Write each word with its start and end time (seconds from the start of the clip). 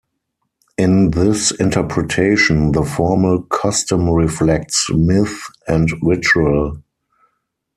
In 0.79 1.11
this 1.11 1.51
interpretation, 1.51 2.71
the 2.71 2.81
formal 2.81 3.43
custom 3.43 4.09
reflects 4.09 4.87
myth 4.91 5.37
and 5.67 5.89
ritual. 6.01 6.77